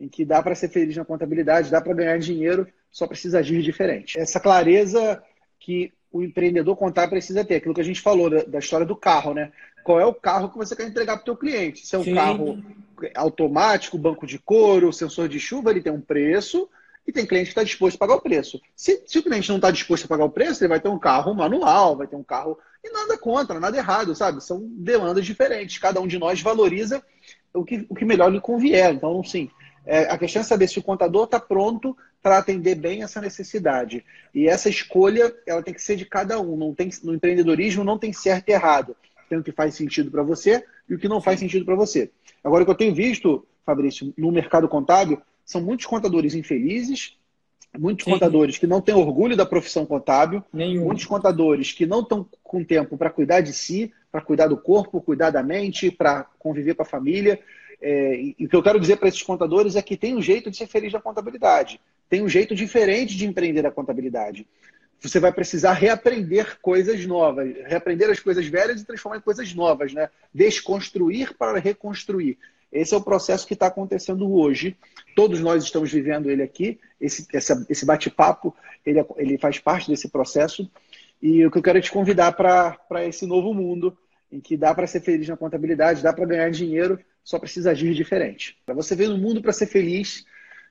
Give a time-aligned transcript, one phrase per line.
[0.00, 3.62] em que dá para ser feliz na contabilidade, dá para ganhar dinheiro, só precisa agir
[3.62, 4.18] diferente.
[4.18, 5.22] Essa clareza
[5.58, 8.96] que o empreendedor contábil precisa ter, aquilo que a gente falou da, da história do
[8.96, 9.52] carro, né?
[9.84, 11.86] Qual é o carro que você quer entregar para o teu cliente?
[11.86, 12.14] Se é um Sim.
[12.14, 12.62] carro
[13.14, 16.68] automático, banco de couro, sensor de chuva, ele tem um preço
[17.06, 18.60] e tem cliente que está disposto a pagar o preço.
[18.76, 20.98] Se, se o cliente não está disposto a pagar o preço, ele vai ter um
[20.98, 22.58] carro manual, vai ter um carro.
[22.84, 24.44] E nada contra, nada errado, sabe?
[24.44, 25.78] São demandas diferentes.
[25.78, 27.02] Cada um de nós valoriza
[27.54, 28.92] o que, o que melhor lhe convier.
[28.92, 29.50] Então, sim,
[29.88, 34.04] é, a questão é saber se o contador está pronto para atender bem essa necessidade.
[34.34, 36.58] E essa escolha ela tem que ser de cada um.
[36.58, 38.94] Não tem, no empreendedorismo não tem certo e errado.
[39.30, 42.10] Tem o que faz sentido para você e o que não faz sentido para você.
[42.44, 47.16] Agora, o que eu tenho visto, Fabrício, no mercado contábil, são muitos contadores infelizes,
[47.78, 48.10] muitos Sim.
[48.10, 50.84] contadores que não têm orgulho da profissão contábil, Nenhum.
[50.84, 55.00] muitos contadores que não estão com tempo para cuidar de si, para cuidar do corpo,
[55.00, 57.40] cuidar da mente, para conviver com a família.
[57.80, 60.50] É, e, o que eu quero dizer para esses contadores é que tem um jeito
[60.50, 64.46] de ser feliz na contabilidade, tem um jeito diferente de empreender a contabilidade.
[65.00, 69.92] Você vai precisar reaprender coisas novas, reaprender as coisas velhas e transformar em coisas novas,
[69.92, 70.10] né?
[70.34, 72.36] Desconstruir para reconstruir.
[72.72, 74.76] Esse é o processo que está acontecendo hoje.
[75.14, 76.80] Todos nós estamos vivendo ele aqui.
[77.00, 77.26] Esse,
[77.68, 80.68] esse bate-papo ele, ele faz parte desse processo.
[81.22, 83.96] E o que eu quero é te convidar para esse novo mundo
[84.30, 86.98] em que dá para ser feliz na contabilidade, dá para ganhar dinheiro,
[87.28, 88.56] só precisa agir diferente.
[88.68, 90.24] Você ver no mundo para ser feliz,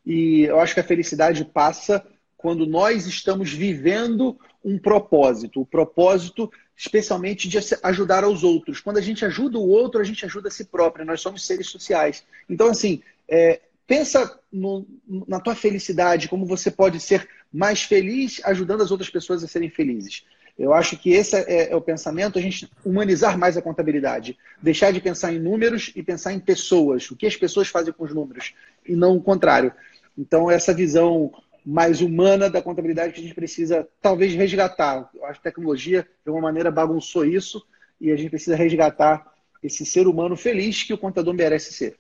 [0.04, 2.04] e eu acho que a felicidade passa
[2.36, 5.62] quando nós estamos vivendo um propósito.
[5.62, 8.80] O propósito especialmente de ajudar aos outros.
[8.80, 11.06] Quando a gente ajuda o outro, a gente ajuda a si próprio.
[11.06, 12.26] Nós somos seres sociais.
[12.50, 14.84] Então, assim, é, pensa no,
[15.28, 19.70] na tua felicidade, como você pode ser mais feliz ajudando as outras pessoas a serem
[19.70, 20.26] felizes.
[20.58, 24.38] Eu acho que esse é, é, o pensamento, a gente humanizar mais a contabilidade.
[24.62, 27.12] Deixar de pensar em números e pensar em pessoas.
[27.12, 28.54] O que as pessoas fazem com os números,
[28.86, 29.72] e não o contrário.
[30.18, 31.32] Então, essa visão
[31.64, 35.10] mais humana da contabilidade que a gente precisa, talvez, resgatar.
[35.14, 37.64] Eu acho que a tecnologia, de alguma maneira, bagunçou isso
[38.00, 39.32] e a gente precisa resgatar
[39.62, 41.98] esse ser humano feliz que o contador merece ser.